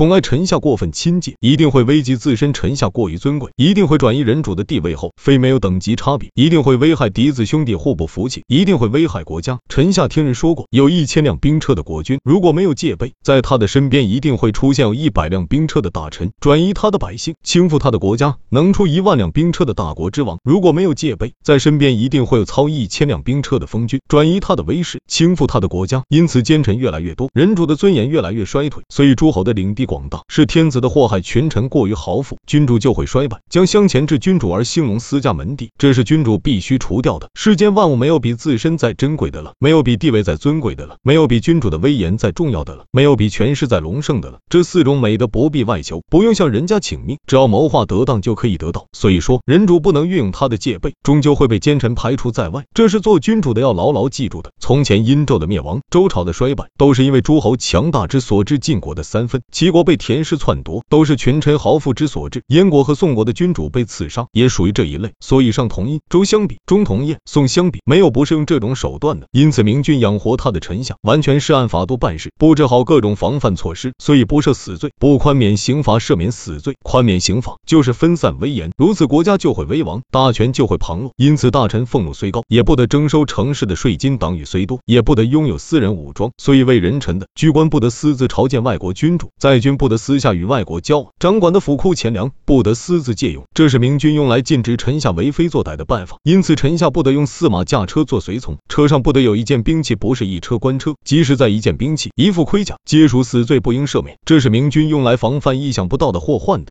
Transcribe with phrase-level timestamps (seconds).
[0.00, 9.58] 本爱臣下过分亲近，一定会危及自身；臣下过于尊贵，一定会转移人主的地位后，非没有等级差别，一定会危害嫡子兄弟互不服气，一定会危害国家。
[9.68, 26.02] 臣下听人说过，有一千辆兵车的国君，如果没有戒备，在他的身边一定会出现有一百辆兵车的大臣，转移他的百姓，倾覆他的国家；能出一万辆兵车的大国之王，如果没有戒备，在身边一定会有操一千辆兵车的封君，转移他的威势，倾覆他的国家。
[26.08, 28.82] 因此奸臣越来越多，人主的尊严越来越衰退。
[28.88, 33.40] 所以诸侯的领地广大，是天子的祸害；群臣过于豪富，君主就会衰败。
[33.50, 37.28] 将相前置君主而兴隆私家门第，这是君主必须除掉的。
[37.34, 44.38] 世间万物没有比自身再珍贵的了，没有比地位再尊贵的了，没有比君主的威严再重要的了，没有比权势再隆盛的了。
[44.48, 48.86] 这四种美德不必外求，不用向人家请命，只要谋划得当就可以得到。
[48.92, 52.62] 所以说，人主不能运用他的戒备，终究会被奸臣排除在外。
[52.72, 54.52] 这是做君主的要牢牢记住的。
[54.60, 58.60] 从前殷纣的灭亡，周朝的衰败，都是因为诸侯强大之所致。
[58.60, 62.42] 晋国的三分，齐国被田氏篡夺，都是群臣豪富之所致。
[62.48, 65.12] 燕国和宋国的君主被刺杀，也属于这一类。
[65.20, 69.26] 所以上同殷，周相比，中同燕，宋相比，没有不是用这种手段的。
[69.32, 81.12] 因此明君养活他的臣下，完全是按法度办事，布置好各种防范措施，所以不设死罪，不宽免刑罚，赦免死罪，宽免刑罚就是分散威严，如此国家就会危亡，大权就会旁落。
[81.16, 86.30] 因此大臣俸禄虽高，也不得征收城市的税金；党羽虽多，也不得拥有私人武装。
[86.38, 96.16] 所以为人臣的居官不得私自朝见外国君主，在军不得私下与外国交往，掌管的府库钱粮不得私自借用，这是明军用来禁止臣下为非作歹的办法。
[96.22, 104.16] 因此臣下不得用驷马驾车做随从，车上不得有一件兵器，不是一车官车，即使在一件兵器、一副盔甲，皆属死罪，不应赦免。
[104.24, 106.68] 这是明军用来防范意想不到的祸患的。